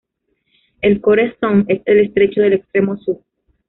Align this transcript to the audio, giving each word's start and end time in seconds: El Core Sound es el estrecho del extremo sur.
El 0.81 0.99
Core 0.99 1.35
Sound 1.39 1.65
es 1.69 1.83
el 1.85 1.99
estrecho 1.99 2.41
del 2.41 2.53
extremo 2.53 2.97
sur. 2.97 3.19